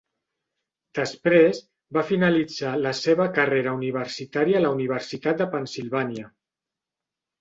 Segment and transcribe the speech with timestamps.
[0.99, 1.59] Després,
[1.97, 6.31] va finalitzar la seva carrera universitària a la Universitat de Pennsilvània.